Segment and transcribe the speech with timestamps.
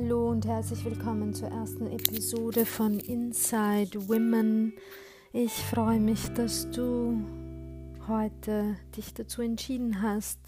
[0.00, 4.74] Hallo und herzlich willkommen zur ersten Episode von Inside Women.
[5.32, 7.18] Ich freue mich, dass du
[8.06, 10.38] heute dich dazu entschieden hast,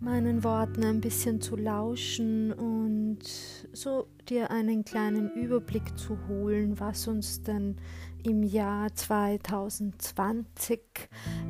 [0.00, 3.18] meinen Worten ein bisschen zu lauschen und
[3.72, 7.76] so dir einen kleinen Überblick zu holen, was uns denn
[8.22, 10.80] im Jahr 2020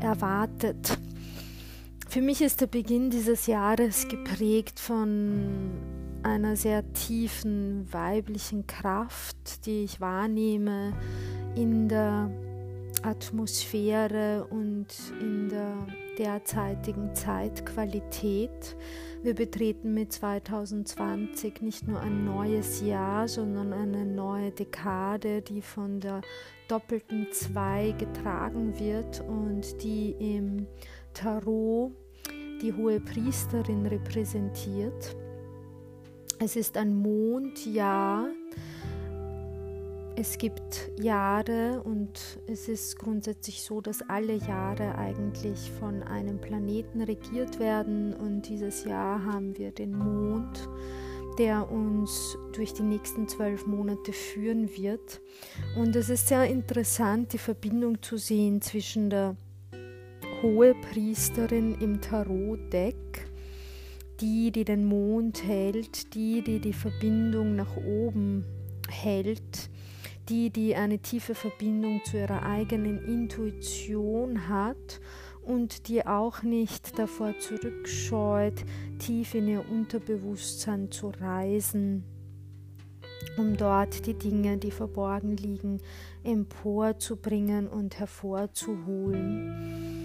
[0.01, 0.99] erwartet.
[2.09, 5.94] Für mich ist der Beginn dieses Jahres geprägt von
[6.25, 10.93] einer sehr tiefen weiblichen Kraft, die ich wahrnehme
[11.55, 12.31] in der
[13.03, 14.87] Atmosphäre und
[15.21, 15.87] in der
[16.19, 18.77] derzeitigen Zeitqualität.
[19.23, 26.01] Wir betreten mit 2020 nicht nur ein neues Jahr, sondern eine neue Dekade, die von
[26.01, 26.23] der
[26.69, 30.67] doppelten Zwei getragen wird und die im
[31.13, 31.93] Tarot
[32.63, 35.17] die hohe Priesterin repräsentiert.
[36.39, 38.27] Es ist ein Mondjahr.
[40.17, 47.03] Es gibt Jahre und es ist grundsätzlich so, dass alle Jahre eigentlich von einem Planeten
[47.03, 50.69] regiert werden und dieses Jahr haben wir den Mond,
[51.39, 55.21] der uns durch die nächsten zwölf Monate führen wird.
[55.77, 59.37] Und es ist sehr interessant, die Verbindung zu sehen zwischen der
[60.43, 63.27] hohe Priesterin im Tarot-Deck,
[64.25, 68.47] die, die den Mond hält, die, die die Verbindung nach oben
[68.89, 69.69] hält,
[70.31, 75.03] die, die eine tiefe Verbindung zu ihrer eigenen Intuition hat
[75.43, 78.65] und die auch nicht davor zurückscheut,
[78.99, 82.05] tief in ihr Unterbewusstsein zu reisen,
[83.37, 85.83] um dort die Dinge, die verborgen liegen,
[86.23, 90.04] emporzubringen und hervorzuholen.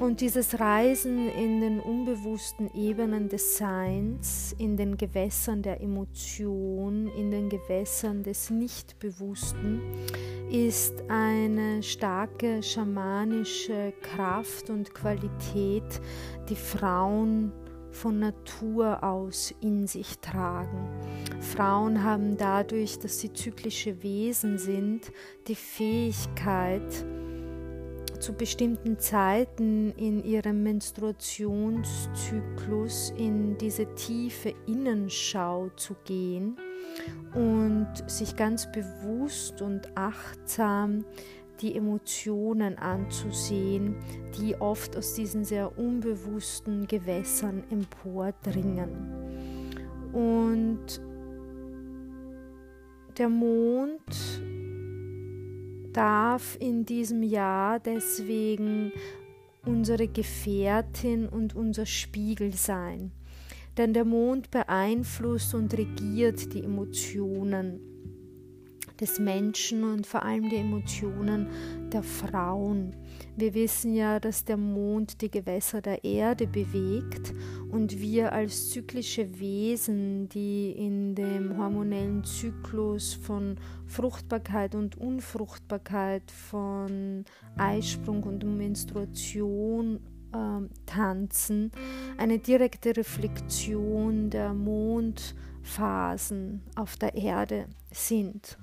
[0.00, 7.30] Und dieses Reisen in den unbewussten Ebenen des Seins, in den Gewässern der Emotion, in
[7.30, 9.80] den Gewässern des Nichtbewussten,
[10.50, 16.00] ist eine starke schamanische Kraft und Qualität,
[16.48, 17.52] die Frauen
[17.92, 20.88] von Natur aus in sich tragen.
[21.40, 25.12] Frauen haben dadurch, dass sie zyklische Wesen sind,
[25.46, 26.82] die Fähigkeit,
[28.24, 36.56] zu bestimmten Zeiten in ihrem Menstruationszyklus in diese tiefe Innenschau zu gehen
[37.34, 41.04] und sich ganz bewusst und achtsam
[41.60, 43.96] die Emotionen anzusehen,
[44.40, 48.88] die oft aus diesen sehr unbewussten Gewässern empordringen.
[50.14, 50.98] Und
[53.18, 54.00] der Mond
[55.96, 58.92] darf in diesem Jahr deswegen
[59.64, 63.12] unsere Gefährtin und unser Spiegel sein.
[63.76, 67.93] Denn der Mond beeinflusst und regiert die Emotionen
[69.00, 71.48] des Menschen und vor allem die Emotionen
[71.92, 72.94] der Frauen.
[73.36, 77.34] Wir wissen ja, dass der Mond die Gewässer der Erde bewegt
[77.70, 83.56] und wir als zyklische Wesen, die in dem hormonellen Zyklus von
[83.86, 87.24] Fruchtbarkeit und Unfruchtbarkeit, von
[87.56, 90.00] Eisprung und Menstruation
[90.32, 91.72] äh, tanzen,
[92.16, 94.54] eine direkte Reflexion der
[95.64, 98.58] Mondphasen auf der Erde sind.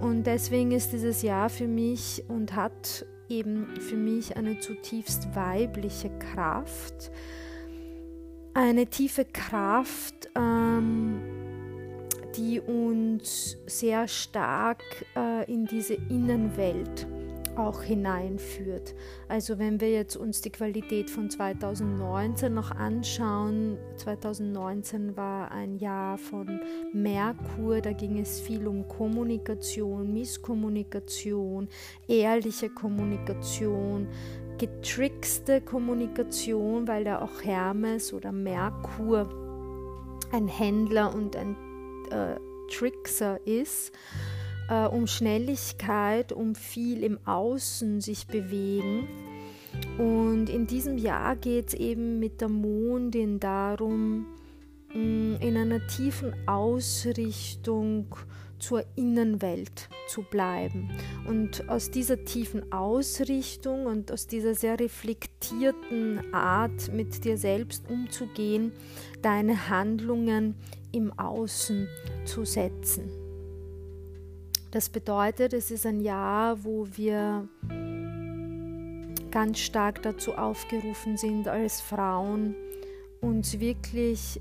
[0.00, 6.10] Und deswegen ist dieses Jahr für mich und hat eben für mich eine zutiefst weibliche
[6.18, 7.10] Kraft,
[8.54, 11.20] eine tiefe Kraft, ähm,
[12.36, 14.82] die uns sehr stark
[15.16, 17.06] äh, in diese Innenwelt
[17.56, 18.94] auch hineinführt.
[19.28, 26.18] Also wenn wir jetzt uns die Qualität von 2019 noch anschauen, 2019 war ein Jahr
[26.18, 26.60] von
[26.92, 31.68] Merkur, da ging es viel um Kommunikation, Misskommunikation,
[32.08, 34.08] ehrliche Kommunikation,
[34.58, 39.28] getrickste Kommunikation, weil da auch Hermes oder Merkur
[40.32, 41.56] ein Händler und ein
[42.10, 42.36] äh,
[42.70, 43.92] Trickser ist
[44.70, 49.08] äh, um Schnelligkeit, um viel im Außen sich bewegen.
[49.98, 54.26] Und in diesem Jahr geht es eben mit der Mondin darum,
[54.94, 58.06] mm, in einer tiefen Ausrichtung
[58.58, 60.90] zur Innenwelt zu bleiben.
[61.26, 68.72] Und aus dieser tiefen Ausrichtung und aus dieser sehr reflektierten Art, mit dir selbst umzugehen,
[69.22, 70.56] deine Handlungen
[70.92, 71.88] im Außen
[72.24, 73.19] zu setzen.
[74.70, 77.48] Das bedeutet, es ist ein Jahr, wo wir
[79.30, 82.54] ganz stark dazu aufgerufen sind, als Frauen
[83.20, 84.40] uns wirklich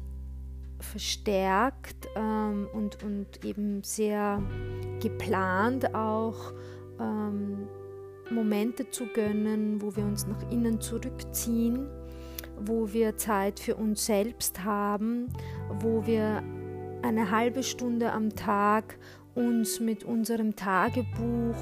[0.80, 4.42] verstärkt ähm, und, und eben sehr
[5.02, 6.54] geplant auch
[7.00, 7.68] ähm,
[8.30, 11.88] Momente zu gönnen, wo wir uns nach innen zurückziehen,
[12.60, 15.28] wo wir Zeit für uns selbst haben,
[15.81, 16.44] wo wir
[17.02, 18.98] eine halbe Stunde am Tag
[19.40, 21.56] uns mit unserem Tagebuch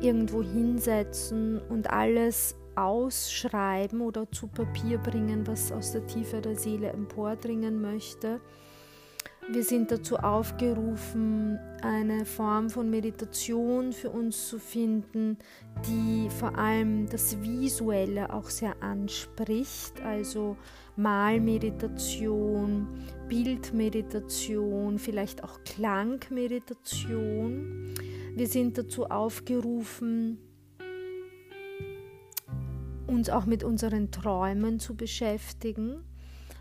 [0.00, 6.90] irgendwo hinsetzen und alles ausschreiben oder zu Papier bringen, was aus der Tiefe der Seele
[6.90, 8.40] empordringen möchte.
[9.50, 15.38] Wir sind dazu aufgerufen, eine Form von Meditation für uns zu finden,
[15.86, 20.58] die vor allem das Visuelle auch sehr anspricht, also
[20.96, 22.88] Malmeditation,
[23.26, 27.94] Bildmeditation, vielleicht auch Klangmeditation.
[28.34, 30.36] Wir sind dazu aufgerufen,
[33.06, 36.04] uns auch mit unseren Träumen zu beschäftigen.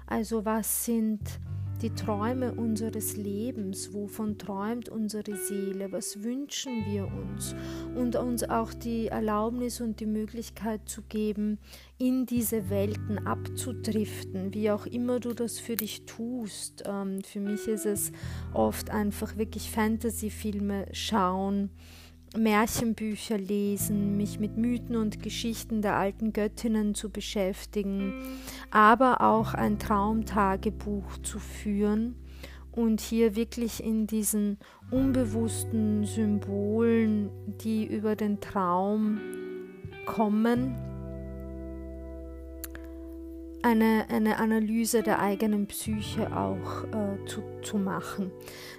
[0.06, 1.20] Also was sind
[1.82, 7.56] die Träume unseres Lebens, wovon träumt unsere Seele, was wünschen wir uns
[7.96, 11.60] und uns auch die Erlaubnis und die Möglichkeit zu geben,
[11.98, 16.84] in diese Welten abzudriften, wie auch immer du das für dich tust.
[16.86, 18.12] Ähm, für mich ist es
[18.54, 21.70] oft einfach wirklich Fantasy-Filme schauen
[22.36, 28.14] Märchenbücher lesen, mich mit Mythen und Geschichten der alten Göttinnen zu beschäftigen,
[28.72, 32.16] aber auch ein Traumtagebuch zu führen
[32.72, 34.58] und hier wirklich in diesen
[34.92, 37.30] unbewussten Symbolen,
[37.64, 39.20] die über den Traum
[40.06, 40.76] kommen,
[43.68, 48.32] eine, eine Analyse der eigenen Psyche auch äh, zu, zu machen.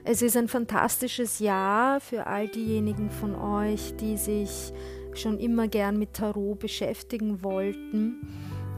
[0.04, 4.72] Es ist ein fantastisches Jahr für all diejenigen von euch, die sich
[5.14, 8.26] schon immer gern mit Tarot beschäftigen wollten,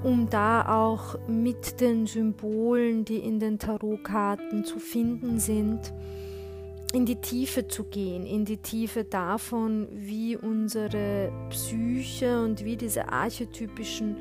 [0.02, 5.92] um da auch mit den Symbolen, die in den Tarotkarten zu finden sind,
[6.92, 13.12] in die Tiefe zu gehen, in die Tiefe davon, wie unsere Psyche und wie diese
[13.12, 14.16] archetypischen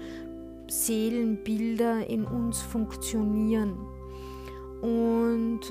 [0.69, 3.77] Seelenbilder in uns funktionieren.
[4.81, 5.61] Und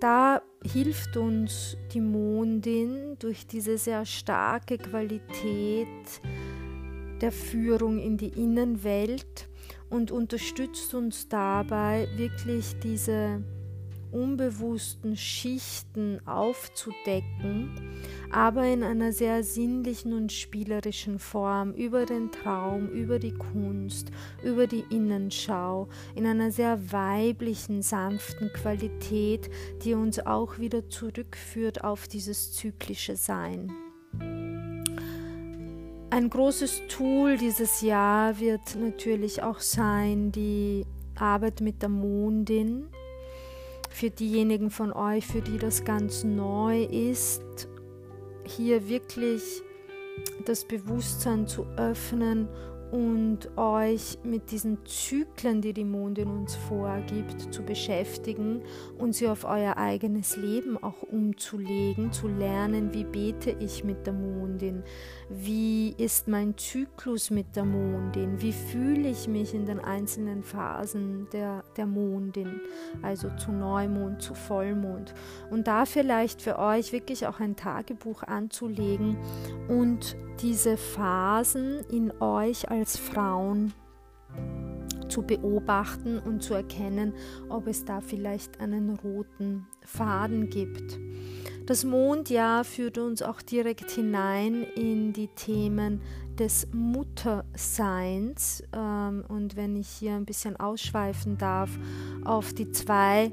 [0.00, 6.20] da hilft uns die Mondin durch diese sehr starke Qualität
[7.20, 9.48] der Führung in die Innenwelt
[9.90, 13.42] und unterstützt uns dabei wirklich diese
[14.10, 17.70] unbewussten Schichten aufzudecken,
[18.30, 24.10] aber in einer sehr sinnlichen und spielerischen Form über den Traum, über die Kunst,
[24.42, 29.50] über die Innenschau, in einer sehr weiblichen, sanften Qualität,
[29.84, 33.72] die uns auch wieder zurückführt auf dieses zyklische Sein.
[36.12, 40.84] Ein großes Tool dieses Jahr wird natürlich auch sein die
[41.14, 42.88] Arbeit mit der Mondin
[43.90, 47.68] für diejenigen von euch, für die das ganz neu ist,
[48.50, 49.62] hier wirklich
[50.44, 52.48] das Bewusstsein zu öffnen
[52.90, 58.62] und euch mit diesen Zyklen, die die Mondin uns vorgibt, zu beschäftigen
[58.98, 64.12] und sie auf euer eigenes Leben auch umzulegen, zu lernen, wie bete ich mit der
[64.12, 64.82] Mondin,
[65.28, 71.28] wie ist mein Zyklus mit der Mondin, wie fühle ich mich in den einzelnen Phasen
[71.32, 72.60] der, der Mondin,
[73.02, 75.14] also zu Neumond, zu Vollmond.
[75.50, 79.16] Und da vielleicht für euch wirklich auch ein Tagebuch anzulegen
[79.68, 83.72] und diese Phasen in euch als Frauen
[85.08, 87.14] zu beobachten und zu erkennen,
[87.48, 90.98] ob es da vielleicht einen roten Faden gibt.
[91.66, 96.00] Das Mondjahr führt uns auch direkt hinein in die Themen
[96.38, 98.64] des Mutterseins.
[98.72, 101.70] Ähm, und wenn ich hier ein bisschen ausschweifen darf,
[102.24, 103.30] auf die zwei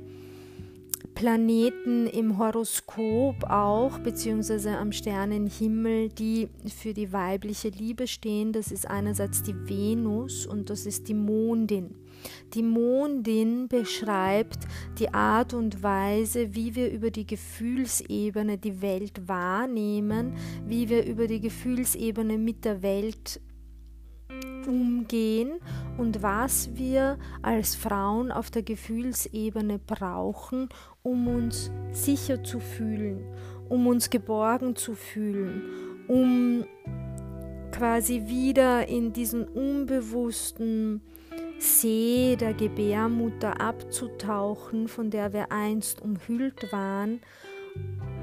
[1.15, 8.51] Planeten im Horoskop auch, beziehungsweise am Sternenhimmel, die für die weibliche Liebe stehen.
[8.51, 11.95] Das ist einerseits die Venus und das ist die Mondin.
[12.53, 14.59] Die Mondin beschreibt
[14.99, 20.33] die Art und Weise, wie wir über die Gefühlsebene die Welt wahrnehmen,
[20.65, 23.39] wie wir über die Gefühlsebene mit der Welt
[24.67, 25.59] umgehen
[25.97, 30.69] und was wir als Frauen auf der Gefühlsebene brauchen,
[31.03, 33.25] um uns sicher zu fühlen,
[33.69, 35.61] um uns geborgen zu fühlen,
[36.07, 36.65] um
[37.71, 41.01] quasi wieder in diesen unbewussten
[41.59, 47.19] See der Gebärmutter abzutauchen, von der wir einst umhüllt waren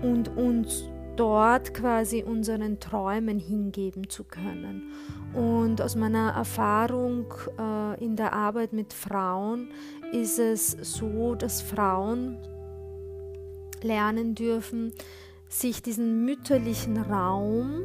[0.03, 0.85] und uns
[1.17, 4.93] dort quasi unseren Träumen hingeben zu können.
[5.33, 7.27] Und aus meiner Erfahrung
[7.59, 9.69] äh, in der Arbeit mit Frauen
[10.13, 12.39] ist es so, dass Frauen
[13.83, 14.93] lernen dürfen,
[15.49, 17.85] sich diesen mütterlichen Raum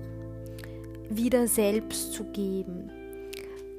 [1.09, 2.91] wieder selbst zu geben.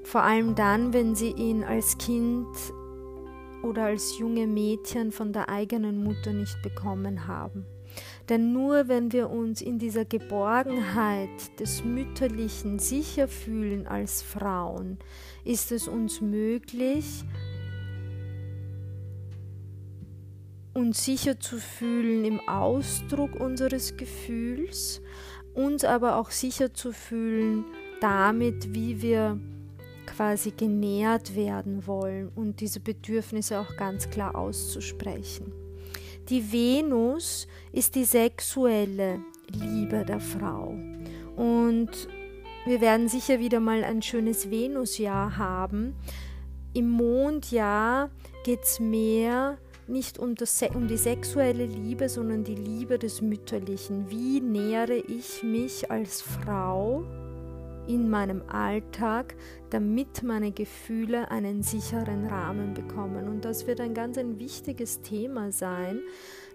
[0.02, 2.46] Vor allem dann, wenn sie ihn als Kind
[3.62, 7.66] oder als junge Mädchen von der eigenen Mutter nicht bekommen haben.
[8.30, 14.98] Denn nur wenn wir uns in dieser Geborgenheit des Mütterlichen sicher fühlen als Frauen,
[15.44, 17.24] ist es uns möglich,
[20.74, 25.02] uns sicher zu fühlen im Ausdruck unseres Gefühls,
[25.52, 27.64] uns aber auch sicher zu fühlen
[28.00, 29.40] damit, wie wir
[30.06, 35.52] quasi genährt werden wollen und diese Bedürfnisse auch ganz klar auszusprechen.
[36.30, 39.18] Die Venus ist die sexuelle
[39.48, 40.76] Liebe der Frau.
[41.34, 41.90] Und
[42.66, 45.96] wir werden sicher wieder mal ein schönes Venusjahr haben.
[46.72, 48.10] Im Mondjahr
[48.44, 49.58] geht es mehr
[49.88, 54.08] nicht um, das, um die sexuelle Liebe, sondern die Liebe des Mütterlichen.
[54.08, 57.02] Wie nähere ich mich als Frau
[57.90, 59.34] in meinem Alltag,
[59.70, 63.28] damit meine Gefühle einen sicheren Rahmen bekommen.
[63.28, 66.00] Und das wird ein ganz ein wichtiges Thema sein,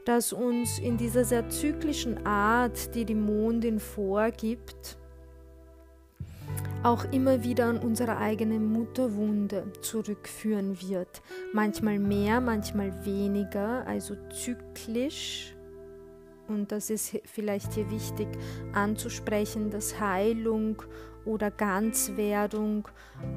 [0.05, 4.97] das uns in dieser sehr zyklischen Art, die die Mondin vorgibt,
[6.83, 11.21] auch immer wieder an unsere eigene Mutterwunde zurückführen wird.
[11.51, 15.55] Manchmal mehr, manchmal weniger, also zyklisch
[16.47, 18.27] und das ist vielleicht hier wichtig
[18.73, 20.81] anzusprechen, dass Heilung
[21.25, 22.87] oder Ganzwerdung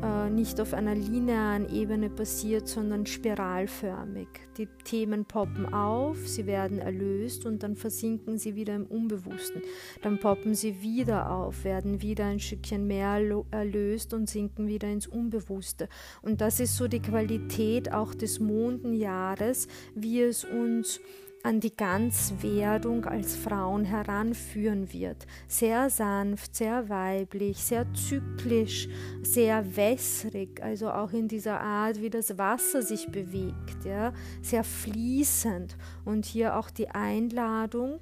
[0.02, 4.28] äh, nicht auf einer linearen Ebene passiert, sondern spiralförmig.
[4.57, 9.62] Die Themen poppen auf, sie werden erlöst und dann versinken sie wieder im Unbewussten.
[10.02, 15.07] Dann poppen sie wieder auf, werden wieder ein Stückchen mehr erlöst und sinken wieder ins
[15.07, 15.88] Unbewusste.
[16.23, 21.00] Und das ist so die Qualität auch des Mondenjahres, wie es uns
[21.42, 25.26] an die Ganzwerdung als Frauen heranführen wird.
[25.47, 28.88] Sehr sanft, sehr weiblich, sehr zyklisch,
[29.23, 35.76] sehr wässrig, also auch in dieser Art, wie das Wasser sich bewegt, ja, sehr fließend.
[36.04, 38.00] Und hier auch die Einladung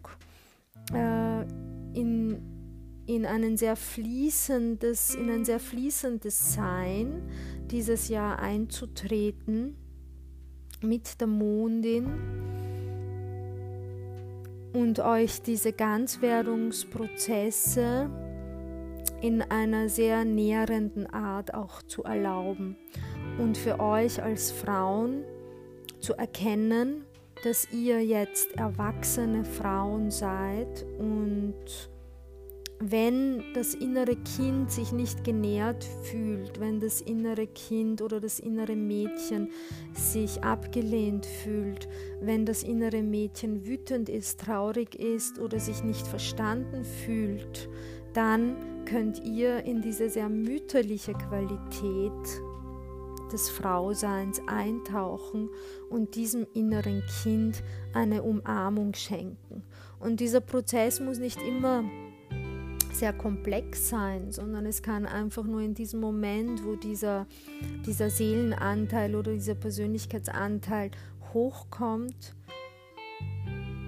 [0.92, 1.42] äh,
[1.92, 2.40] in,
[3.06, 7.22] in, einen sehr fließendes, in ein sehr fließendes Sein
[7.70, 9.76] dieses Jahr einzutreten
[10.82, 12.55] mit der Mondin
[14.76, 18.10] und euch diese Ganzwerdungsprozesse
[19.22, 22.76] in einer sehr nährenden Art auch zu erlauben
[23.38, 25.24] und für euch als Frauen
[25.98, 27.06] zu erkennen,
[27.42, 31.88] dass ihr jetzt erwachsene Frauen seid und
[32.78, 38.76] wenn das innere Kind sich nicht genährt fühlt, wenn das innere Kind oder das innere
[38.76, 39.50] Mädchen
[39.94, 41.88] sich abgelehnt fühlt,
[42.20, 47.68] wenn das innere Mädchen wütend ist, traurig ist oder sich nicht verstanden fühlt,
[48.12, 52.12] dann könnt ihr in diese sehr mütterliche Qualität
[53.32, 55.50] des Frauseins eintauchen
[55.90, 59.64] und diesem inneren Kind eine Umarmung schenken.
[59.98, 61.84] Und dieser Prozess muss nicht immer
[62.98, 67.26] sehr komplex sein, sondern es kann einfach nur in diesem Moment, wo dieser,
[67.86, 70.90] dieser Seelenanteil oder dieser Persönlichkeitsanteil
[71.32, 72.34] hochkommt,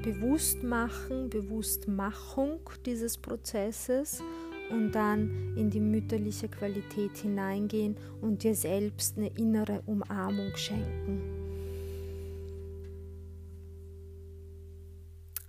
[0.02, 4.22] bewusst machen, Bewusstmachung dieses Prozesses
[4.70, 11.22] und dann in die mütterliche Qualität hineingehen und dir selbst eine innere Umarmung schenken.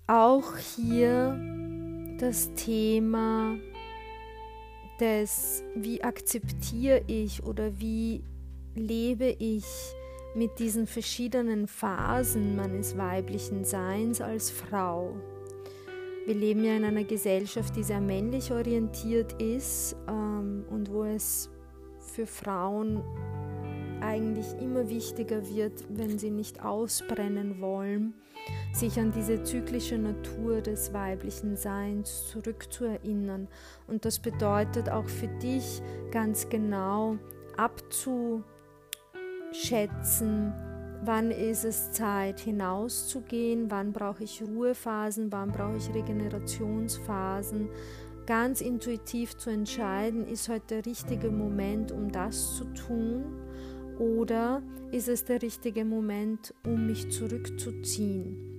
[0.08, 1.59] Auch hier
[2.22, 3.58] das Thema
[5.00, 8.24] des, wie akzeptiere ich oder wie
[8.76, 9.66] lebe ich
[10.36, 15.16] mit diesen verschiedenen Phasen meines weiblichen Seins als Frau.
[16.26, 21.50] Wir leben ja in einer Gesellschaft, die sehr männlich orientiert ist ähm, und wo es
[22.14, 23.02] für Frauen
[24.01, 28.13] eigentlich immer wichtiger wird, wenn sie nicht ausbrennen wollen,
[28.74, 33.48] sich an diese zyklische Natur des weiblichen Seins zurückzuerinnern.
[33.88, 37.18] Und das bedeutet auch für dich ganz genau
[37.58, 40.53] abzuschätzen,
[41.03, 47.70] wann ist es Zeit hinauszugehen, wann brauche ich Ruhephasen, wann brauche ich Regenerationsphasen.
[48.25, 53.24] Ganz intuitiv zu entscheiden, ist heute der richtige Moment, um das zu tun
[54.00, 58.50] oder ist es der richtige Moment, um mich zurückzuziehen?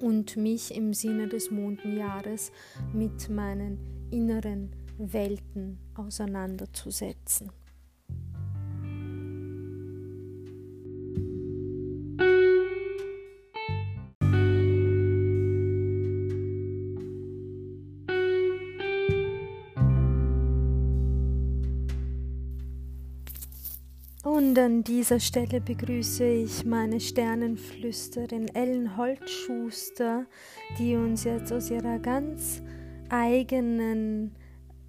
[0.00, 2.52] und mich im Sinne des Mondenjahres
[2.92, 3.78] mit meinen
[4.10, 7.50] inneren Welten auseinanderzusetzen.
[24.24, 30.24] Und an dieser Stelle begrüße ich meine Sternenflüsterin Ellen Holtschuster,
[30.78, 32.62] die uns jetzt aus ihrer ganz
[33.10, 34.34] eigenen,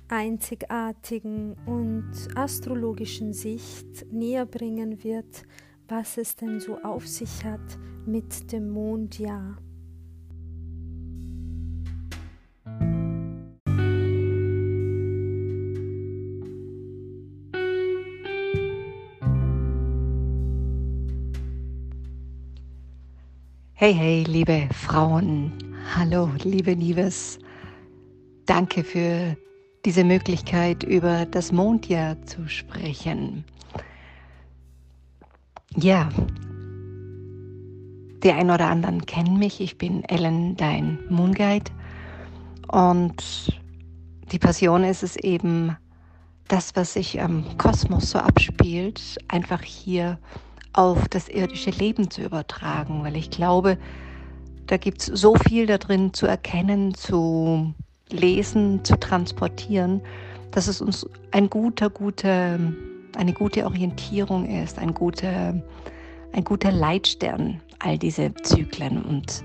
[0.08, 5.44] einzigartigen und astrologischen Sicht näher bringen wird,
[5.90, 9.58] was es denn so auf sich hat mit dem Mondjahr.
[23.78, 25.52] Hey, hey, liebe Frauen,
[25.94, 27.40] hallo, liebe Liebes,
[28.46, 29.36] danke für
[29.84, 33.44] diese Möglichkeit, über das Mondjahr zu sprechen.
[35.76, 36.08] Ja,
[38.24, 41.70] die ein oder anderen kennen mich, ich bin Ellen, dein Moonguide.
[42.70, 43.60] Und
[44.32, 45.76] die Passion ist es eben,
[46.48, 50.18] das, was sich am Kosmos so abspielt, einfach hier
[50.76, 53.78] auf das irdische Leben zu übertragen, weil ich glaube,
[54.68, 57.74] da gibt es so viel da drin zu erkennen, zu
[58.10, 60.02] lesen, zu transportieren,
[60.52, 62.60] dass es uns ein guter, guter,
[63.16, 65.62] eine gute Orientierung ist, ein guter,
[66.34, 69.02] ein guter Leitstern, all diese Zyklen.
[69.02, 69.44] Und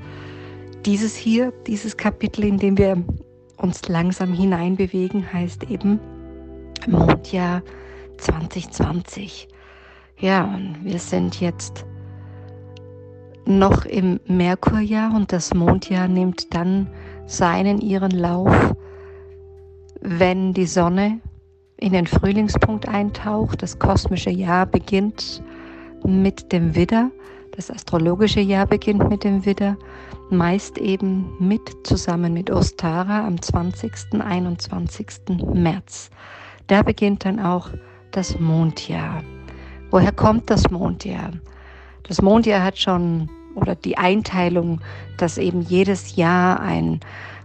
[0.85, 3.03] dieses hier, dieses Kapitel, in dem wir
[3.57, 6.01] uns langsam hineinbewegen, heißt eben
[6.89, 7.63] Mondjahr
[8.19, 9.49] 2020.
[10.21, 11.87] Ja, und wir sind jetzt
[13.47, 16.89] noch im Merkurjahr und das Mondjahr nimmt dann
[17.27, 18.75] seinen ihren Lauf,
[20.03, 21.21] wenn die Sonne
[21.79, 23.63] in den Frühlingspunkt eintaucht.
[23.63, 25.43] Das kosmische Jahr beginnt
[26.05, 27.11] mit dem Widder.
[27.57, 29.77] Das astrologische Jahr beginnt mit dem Widder,
[30.29, 34.21] meist eben mit zusammen mit Ostara am 20.
[34.21, 35.09] 21.
[35.55, 36.11] März.
[36.67, 37.71] Da beginnt dann auch
[38.13, 39.23] das Mondjahr.
[39.91, 41.33] Woher kommt das Mondjahr?
[42.05, 44.81] Das Mondjahr hat schon, oder die Einteilung,
[45.17, 47.01] dass eben jedes Jahr ein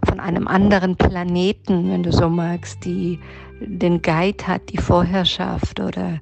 [0.06, 3.18] von einem anderen Planeten, wenn du so magst, die
[3.60, 6.20] den Guide hat, die Vorherrschaft oder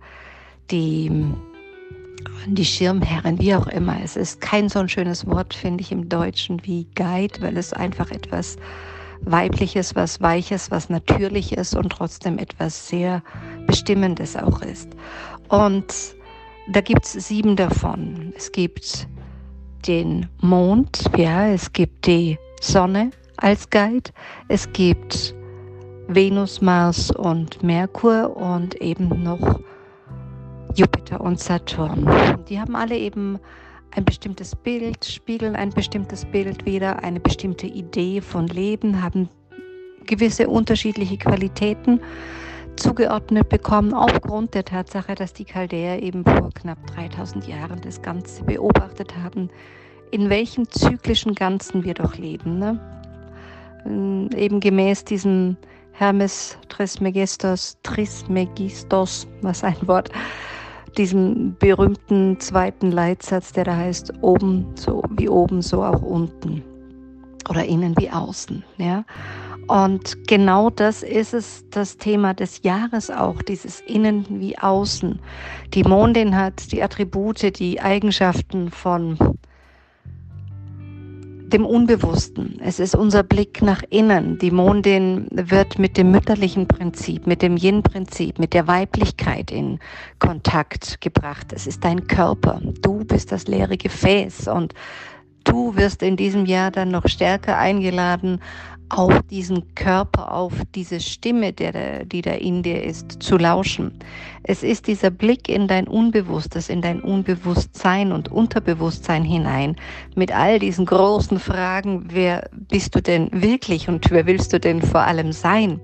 [0.71, 1.11] die,
[2.47, 3.97] die Schirmherrin, wie auch immer.
[4.03, 7.75] Es ist kein so ein schönes Wort, finde ich, im Deutschen wie Guide, weil es
[7.75, 8.57] einfach etwas
[9.27, 13.23] Weibliches, was Weiches, was Natürliches und trotzdem etwas sehr
[13.67, 14.91] Bestimmendes auch ist.
[15.49, 15.87] Und
[16.69, 18.33] da gibt es sieben davon.
[18.37, 19.07] Es gibt
[19.87, 24.11] den Mond, ja, es gibt die Sonne als Guide,
[24.49, 25.35] es gibt
[26.09, 29.61] Venus, Mars und Merkur und eben noch
[30.75, 32.09] Jupiter und Saturn.
[32.49, 33.39] Die haben alle eben
[33.95, 39.29] ein bestimmtes Bild, spiegeln ein bestimmtes Bild wieder, eine bestimmte Idee von Leben, haben
[40.07, 42.01] gewisse unterschiedliche Qualitäten
[42.77, 48.45] zugeordnet bekommen, aufgrund der Tatsache, dass die Chaldäer eben vor knapp 3000 Jahren das Ganze
[48.45, 49.51] beobachtet haben,
[50.11, 52.59] in welchem zyklischen Ganzen wir doch leben.
[52.59, 52.81] Ne?
[53.87, 55.57] Ähm, eben gemäß diesem
[55.93, 60.11] Hermes Trismegistos, Trismegistos, was ein Wort,
[60.97, 66.63] diesem berühmten zweiten Leitsatz, der da heißt, oben so wie oben, so auch unten
[67.49, 68.65] oder innen wie außen.
[68.79, 69.05] Ja?
[69.67, 75.21] Und genau das ist es, das Thema des Jahres auch, dieses Innen wie Außen.
[75.73, 79.17] Die Mondin hat die Attribute, die Eigenschaften von
[81.55, 82.59] dem Unbewussten.
[82.61, 84.39] Es ist unser Blick nach innen.
[84.39, 89.79] Die Mondin wird mit dem mütterlichen Prinzip, mit dem Yin-Prinzip, mit der Weiblichkeit in
[90.19, 91.53] Kontakt gebracht.
[91.53, 92.61] Es ist dein Körper.
[92.83, 94.75] Du bist das leere Gefäß und
[95.45, 98.41] du wirst in diesem Jahr dann noch stärker eingeladen,
[98.91, 103.99] auf diesen Körper, auf diese Stimme, der, die da in dir ist, zu lauschen.
[104.43, 109.77] Es ist dieser Blick in dein Unbewusstes, in dein Unbewusstsein und Unterbewusstsein hinein,
[110.15, 114.83] mit all diesen großen Fragen, wer bist du denn wirklich und wer willst du denn
[114.83, 115.81] vor allem sein?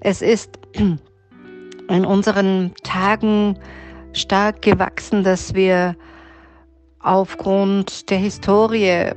[0.00, 3.58] Es ist in unseren Tagen
[4.12, 5.96] stark gewachsen, dass wir
[7.00, 9.12] aufgrund der Historie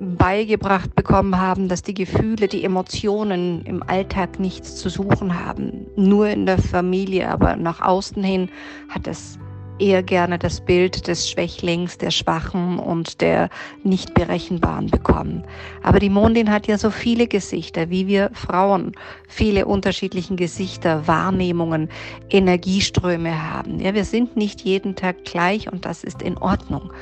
[0.00, 6.28] beigebracht bekommen haben, dass die Gefühle, die Emotionen im Alltag nichts zu suchen haben, nur
[6.28, 8.48] in der Familie, aber nach außen hin
[8.88, 9.38] hat es
[9.80, 13.48] eher gerne das Bild des Schwächlings, der Schwachen und der
[13.82, 15.44] nicht berechenbaren bekommen.
[15.82, 18.92] Aber die Mondin hat ja so viele Gesichter, wie wir Frauen
[19.28, 21.88] viele unterschiedlichen Gesichter, Wahrnehmungen,
[22.28, 23.80] Energieströme haben.
[23.80, 26.92] Ja, wir sind nicht jeden Tag gleich und das ist in Ordnung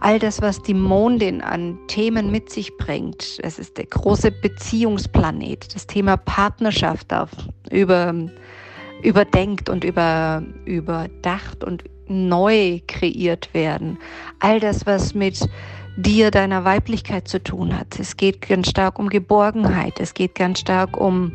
[0.00, 3.38] all das, was die Mondin an Themen mit sich bringt.
[3.42, 5.74] Es ist der große Beziehungsplanet.
[5.74, 7.30] Das Thema Partnerschaft darf
[7.70, 8.14] über,
[9.02, 13.98] überdenkt und über, überdacht und neu kreiert werden.
[14.40, 15.48] All das, was mit
[15.96, 17.98] dir, deiner Weiblichkeit zu tun hat.
[17.98, 20.00] Es geht ganz stark um Geborgenheit.
[20.00, 21.32] Es geht ganz stark um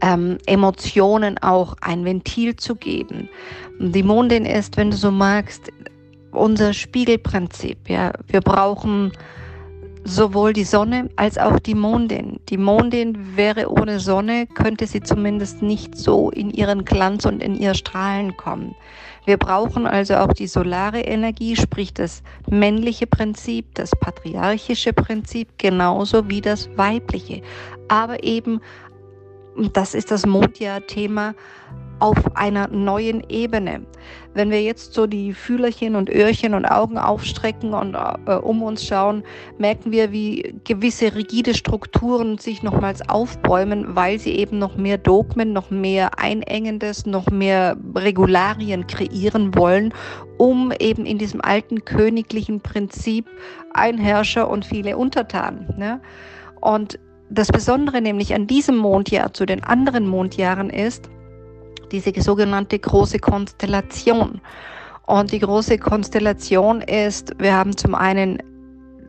[0.00, 3.28] ähm, Emotionen auch ein Ventil zu geben.
[3.78, 5.70] Die Mondin ist, wenn du so magst,
[6.32, 7.88] unser Spiegelprinzip.
[7.88, 9.12] Ja, wir brauchen
[10.04, 12.38] sowohl die Sonne als auch die Mondin.
[12.50, 17.54] Die Mondin wäre ohne Sonne, könnte sie zumindest nicht so in ihren Glanz und in
[17.54, 18.74] ihr Strahlen kommen.
[19.26, 26.28] Wir brauchen also auch die solare Energie, sprich das männliche Prinzip, das patriarchische Prinzip, genauso
[26.28, 27.42] wie das weibliche.
[27.88, 28.60] Aber eben,
[29.72, 31.34] das ist das Mondjahr-Thema,
[32.00, 33.82] auf einer neuen Ebene.
[34.34, 38.84] Wenn wir jetzt so die Fühlerchen und Öhrchen und Augen aufstrecken und äh, um uns
[38.84, 39.22] schauen,
[39.58, 45.52] merken wir, wie gewisse rigide Strukturen sich nochmals aufbäumen, weil sie eben noch mehr Dogmen,
[45.52, 49.94] noch mehr Einengendes, noch mehr Regularien kreieren wollen,
[50.36, 53.26] um eben in diesem alten königlichen Prinzip
[53.72, 55.72] ein Herrscher und viele Untertanen.
[55.78, 56.00] Ne?
[56.60, 56.98] Und
[57.30, 61.10] das Besondere nämlich an diesem Mondjahr zu den anderen Mondjahren ist,
[62.00, 64.40] diese sogenannte große Konstellation.
[65.06, 68.42] Und die große Konstellation ist, wir haben zum einen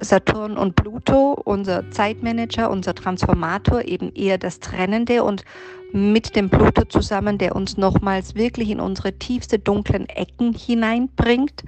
[0.02, 5.46] Saturn und Pluto, unser Zeitmanager, unser Transformator, eben eher das Trennende und
[5.94, 11.64] mit dem Pluto zusammen, der uns nochmals wirklich in unsere tiefste dunklen Ecken hineinbringt.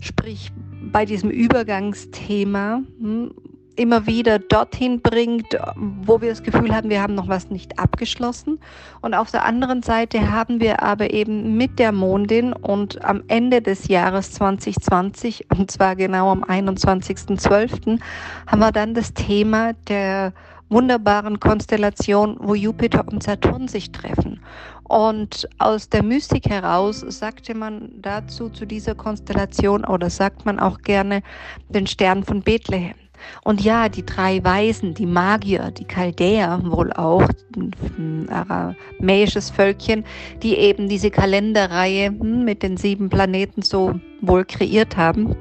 [0.00, 0.50] Sprich,
[0.90, 3.34] bei diesem Übergangsthema, hm,
[3.76, 8.58] immer wieder dorthin bringt, wo wir das Gefühl haben, wir haben noch was nicht abgeschlossen.
[9.00, 13.62] Und auf der anderen Seite haben wir aber eben mit der Mondin und am Ende
[13.62, 18.00] des Jahres 2020, und zwar genau am 21.12.,
[18.46, 20.32] haben wir dann das Thema der
[20.68, 24.40] wunderbaren Konstellation, wo Jupiter und Saturn sich treffen.
[24.82, 30.78] Und aus der Mystik heraus sagte man dazu, zu dieser Konstellation, oder sagt man auch
[30.78, 31.22] gerne,
[31.68, 32.94] den Stern von Bethlehem.
[33.44, 40.04] Und ja, die drei Weisen, die Magier, die Chaldäer wohl auch, ein aramäisches Völkchen,
[40.42, 45.34] die eben diese Kalenderreihe hm, mit den sieben Planeten so wohl kreiert haben,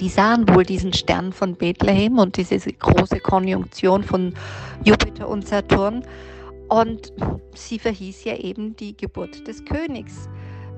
[0.00, 4.34] die sahen wohl diesen Stern von Bethlehem und diese große Konjunktion von
[4.84, 6.02] Jupiter und Saturn.
[6.68, 7.12] Und
[7.54, 10.28] sie verhieß ja eben die Geburt des Königs.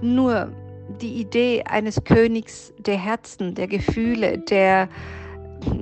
[0.00, 0.52] Nur
[1.00, 4.88] die Idee eines Königs der Herzen, der Gefühle, der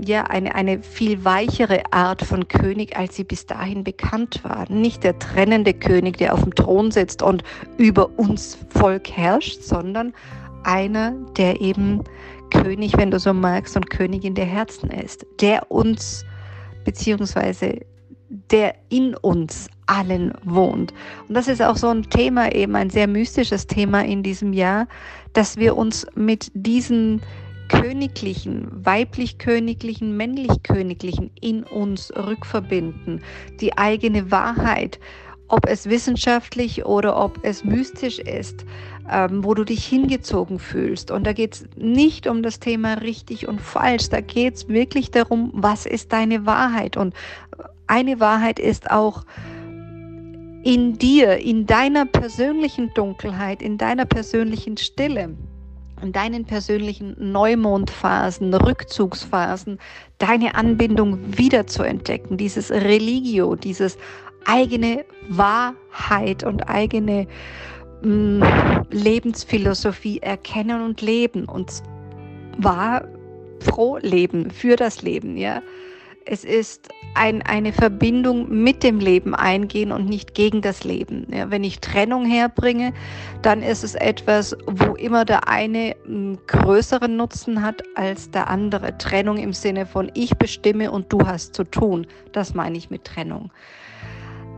[0.04, 4.70] ja, eine, eine viel weichere Art von König, als sie bis dahin bekannt war.
[4.70, 7.42] Nicht der trennende König, der auf dem Thron sitzt und
[7.76, 10.12] über uns Volk herrscht, sondern
[10.64, 12.02] einer, der eben
[12.50, 16.24] König, wenn du so magst, und Königin der Herzen ist, der uns,
[16.84, 17.80] beziehungsweise
[18.50, 20.92] der in uns allen wohnt.
[21.28, 24.88] Und das ist auch so ein Thema, eben ein sehr mystisches Thema in diesem Jahr,
[25.32, 27.22] dass wir uns mit diesen
[27.68, 33.22] königlichen, weiblich-königlichen, männlich-königlichen in uns rückverbinden,
[33.61, 34.98] die eigene Wahrheit,
[35.48, 38.64] ob es wissenschaftlich oder ob es mystisch ist,
[39.11, 41.11] ähm, wo du dich hingezogen fühlst.
[41.11, 45.11] Und da geht es nicht um das Thema richtig und falsch, da geht es wirklich
[45.11, 46.96] darum, was ist deine Wahrheit.
[46.96, 47.14] Und
[47.87, 49.24] eine Wahrheit ist auch,
[50.66, 55.37] in dir, in deiner persönlichen Dunkelheit, in deiner persönlichen Stille
[56.02, 59.78] in deinen persönlichen Neumondphasen, Rückzugsphasen,
[60.18, 63.96] deine Anbindung wieder zu entdecken, dieses Religio, dieses
[64.44, 67.26] eigene Wahrheit und eigene
[68.02, 71.70] mh, mm, Lebensphilosophie erkennen und leben und
[72.61, 73.06] zwar
[73.61, 75.62] froh leben, für das Leben, ja.
[76.28, 81.28] Es ist ein, eine Verbindung mit dem Leben eingehen und nicht gegen das Leben.
[81.32, 82.92] Ja, wenn ich Trennung herbringe,
[83.42, 88.98] dann ist es etwas, wo immer der eine einen größeren Nutzen hat als der andere.
[88.98, 92.08] Trennung im Sinne von ich bestimme und du hast zu tun.
[92.32, 93.52] Das meine ich mit Trennung.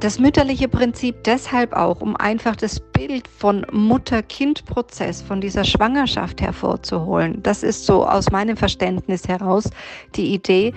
[0.01, 7.43] Das mütterliche Prinzip deshalb auch, um einfach das Bild von Mutter-Kind-Prozess, von dieser Schwangerschaft hervorzuholen.
[7.43, 9.69] Das ist so aus meinem Verständnis heraus
[10.15, 10.73] die Idee,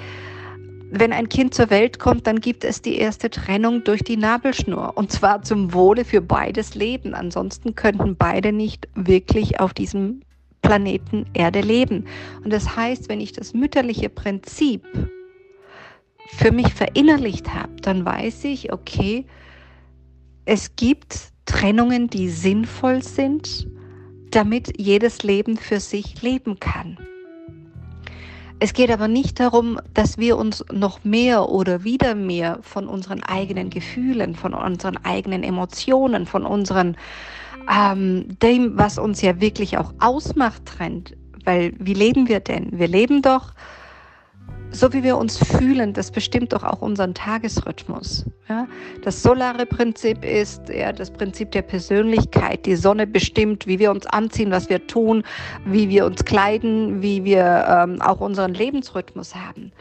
[0.91, 4.97] wenn ein Kind zur Welt kommt, dann gibt es die erste Trennung durch die Nabelschnur.
[4.97, 7.13] Und zwar zum Wohle für beides Leben.
[7.13, 10.21] Ansonsten könnten beide nicht wirklich auf diesem
[10.61, 12.05] Planeten Erde leben.
[12.43, 14.85] Und das heißt, wenn ich das mütterliche Prinzip
[16.27, 19.25] für mich verinnerlicht habe, dann weiß ich, okay,
[20.45, 23.67] es gibt Trennungen, die sinnvoll sind,
[24.29, 26.97] damit jedes Leben für sich leben kann.
[28.63, 33.23] Es geht aber nicht darum, dass wir uns noch mehr oder wieder mehr von unseren
[33.23, 36.95] eigenen Gefühlen, von unseren eigenen Emotionen, von unseren
[37.67, 41.17] ähm, dem, was uns ja wirklich auch ausmacht, trennt.
[41.43, 42.67] Weil wie leben wir denn?
[42.77, 43.53] Wir leben doch
[44.71, 48.25] so wie wir uns fühlen, das bestimmt doch auch unseren Tagesrhythmus.
[48.47, 48.67] Ja?
[49.03, 52.65] Das solare Prinzip ist ja das Prinzip der Persönlichkeit.
[52.65, 55.23] Die Sonne bestimmt, wie wir uns anziehen, was wir tun,
[55.65, 59.71] wie wir uns kleiden, wie wir ähm, auch unseren Lebensrhythmus haben.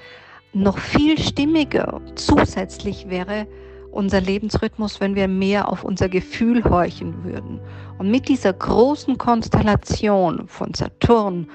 [0.53, 3.47] Noch viel stimmiger zusätzlich wäre
[3.93, 7.61] unser Lebensrhythmus, wenn wir mehr auf unser Gefühl horchen würden.
[7.99, 11.49] Und mit dieser großen Konstellation von Saturn,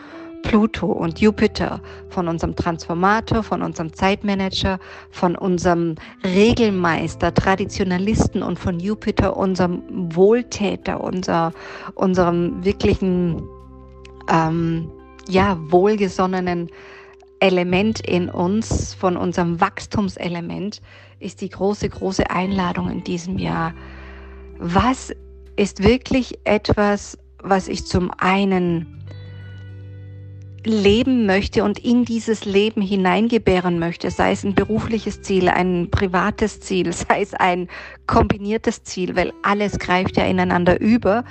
[0.45, 4.79] Pluto und Jupiter, von unserem Transformator, von unserem Zeitmanager,
[5.09, 9.81] von unserem Regelmeister, Traditionalisten und von Jupiter, unserem
[10.15, 11.51] Wohltäter, unser,
[11.95, 13.43] unserem wirklichen,
[14.29, 14.91] ähm,
[15.27, 16.69] ja, wohlgesonnenen
[17.39, 20.81] Element in uns, von unserem Wachstumselement,
[21.19, 23.73] ist die große, große Einladung in diesem Jahr.
[24.59, 25.11] Was
[25.55, 28.94] ist wirklich etwas, was ich zum einen
[30.65, 36.59] leben möchte und in dieses Leben hineingebären möchte, sei es ein berufliches Ziel, ein privates
[36.59, 37.67] Ziel, sei es ein
[38.07, 41.23] kombiniertes Ziel, weil alles greift ja ineinander über.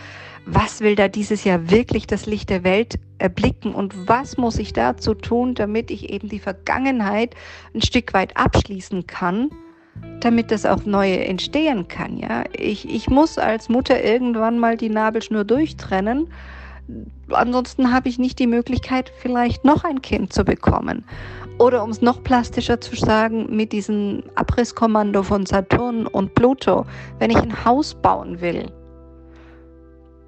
[0.46, 4.74] Was will da dieses Jahr wirklich das Licht der Welt erblicken und was muss ich
[4.74, 7.34] dazu tun, damit ich eben die Vergangenheit
[7.74, 9.50] ein Stück weit abschließen kann?
[10.20, 12.44] damit das auch neue entstehen kann, ja.
[12.56, 16.28] Ich, ich muss als Mutter irgendwann mal die Nabelschnur durchtrennen
[17.30, 21.04] ansonsten habe ich nicht die Möglichkeit, vielleicht noch ein Kind zu bekommen.
[21.58, 26.84] Oder um es noch plastischer zu sagen, mit diesem Abrisskommando von Saturn und Pluto,
[27.18, 28.66] wenn ich ein Haus bauen will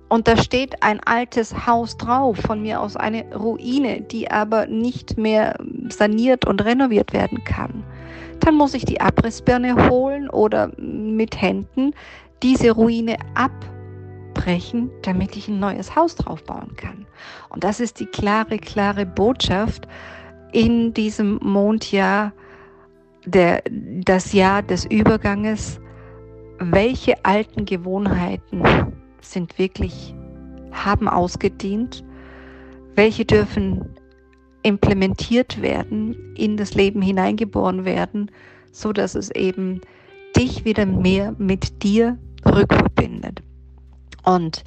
[0.08, 5.18] und da steht ein altes Haus drauf, von mir aus eine Ruine, die aber nicht
[5.18, 7.82] mehr saniert und renoviert werden kann,
[8.40, 11.92] dann muss ich die Abrissbirne holen oder mit Händen
[12.42, 13.52] diese Ruine ab
[14.36, 17.06] abbrechen, damit ich ein neues Haus drauf bauen kann.
[17.48, 19.88] Und das ist die klare, klare Botschaft
[20.52, 22.32] in diesem Mondjahr,
[23.24, 25.80] der, das Jahr des Überganges.
[26.58, 28.62] Welche alten Gewohnheiten
[29.20, 30.14] sind wirklich,
[30.72, 32.04] haben ausgedient?
[32.94, 33.88] Welche dürfen
[34.62, 38.30] implementiert werden, in das Leben hineingeboren werden,
[38.72, 39.80] so dass es eben
[40.36, 43.45] dich wieder mehr mit dir rückverbindet
[44.26, 44.64] und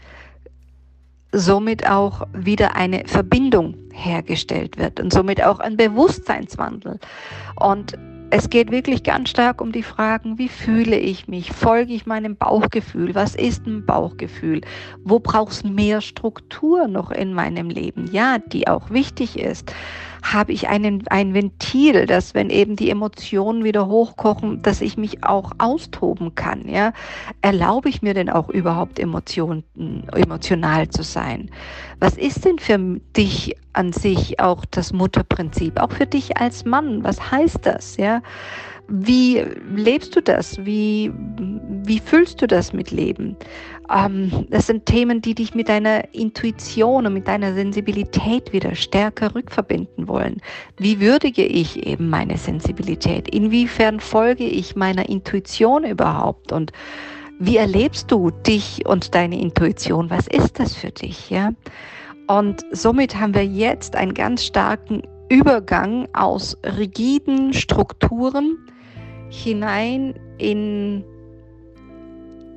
[1.31, 6.99] somit auch wieder eine Verbindung hergestellt wird und somit auch ein Bewusstseinswandel.
[7.59, 7.97] Und
[8.31, 11.51] es geht wirklich ganz stark um die Fragen, wie fühle ich mich?
[11.51, 13.15] Folge ich meinem Bauchgefühl?
[13.15, 14.61] Was ist ein Bauchgefühl?
[15.03, 18.09] Wo braucht es mehr Struktur noch in meinem Leben?
[18.11, 19.73] Ja, die auch wichtig ist
[20.21, 25.23] habe ich einen, ein Ventil, dass wenn eben die Emotionen wieder hochkochen, dass ich mich
[25.23, 26.67] auch austoben kann.
[26.67, 26.93] Ja?
[27.41, 29.63] Erlaube ich mir denn auch überhaupt Emotionen,
[30.13, 31.49] emotional zu sein?
[31.99, 32.77] Was ist denn für
[33.15, 35.79] dich an sich auch das Mutterprinzip?
[35.79, 37.97] Auch für dich als Mann, was heißt das?
[37.97, 38.21] Ja?
[38.87, 40.65] Wie lebst du das?
[40.65, 43.37] Wie, wie fühlst du das mit Leben?
[43.93, 49.33] Ähm, das sind Themen, die dich mit deiner Intuition und mit deiner Sensibilität wieder stärker
[49.33, 50.41] rückverbinden wollen.
[50.77, 53.27] Wie würdige ich eben meine Sensibilität?
[53.27, 56.51] Inwiefern folge ich meiner Intuition überhaupt?
[56.51, 56.71] Und
[57.39, 60.09] wie erlebst du dich und deine Intuition?
[60.09, 61.29] Was ist das für dich?
[61.29, 61.53] Ja?
[62.27, 68.57] Und somit haben wir jetzt einen ganz starken Übergang aus rigiden Strukturen,
[69.29, 71.03] hinein in,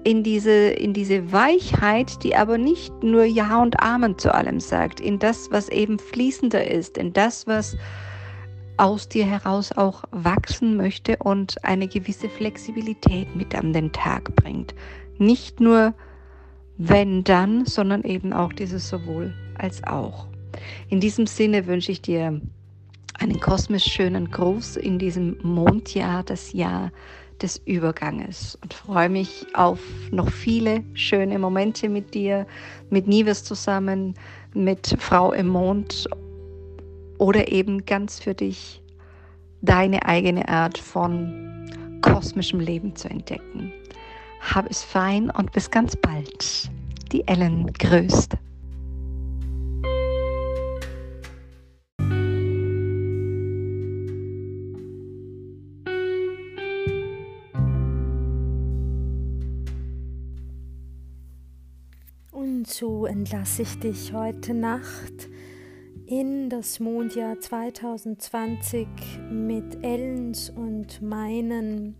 [0.05, 5.01] in, diese, in diese Weichheit, die aber nicht nur Ja und Amen zu allem sagt,
[5.01, 7.77] in das, was eben fließender ist, in das, was
[8.77, 14.75] aus dir heraus auch wachsen möchte und eine gewisse Flexibilität mit an den Tag bringt.
[15.19, 15.95] Nicht nur
[16.79, 20.27] wenn dann, sondern eben auch dieses sowohl als auch.
[20.89, 22.41] In diesem Sinne wünsche ich dir
[23.19, 26.91] einen kosmisch schönen Gruß in diesem Mondjahr, das Jahr
[27.43, 32.47] des Überganges und freue mich auf noch viele schöne Momente mit dir,
[32.91, 34.15] mit Nives zusammen,
[34.55, 36.09] mit Frau im Mond
[37.19, 38.83] oder eben ganz für dich
[39.61, 41.71] deine eigene Art von
[42.03, 43.73] kosmischem Leben zu entdecken.
[44.41, 46.71] Hab es fein und bis ganz bald.
[47.13, 48.37] Die Ellen grüßt.
[63.23, 65.29] So entlasse ich dich heute Nacht
[66.07, 68.89] in das Mondjahr 2020
[69.31, 71.95] mit Ellens und meinen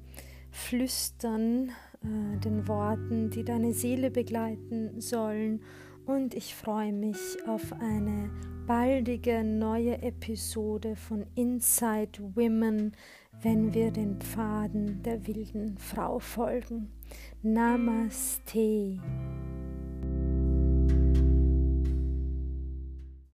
[0.51, 1.71] Flüstern,
[2.03, 5.61] äh, den Worten, die deine Seele begleiten sollen.
[6.07, 8.31] Und ich freue mich auf eine
[8.67, 12.93] baldige neue Episode von Inside Women,
[13.43, 16.91] wenn wir den Pfaden der wilden Frau folgen.
[17.43, 18.99] Namaste.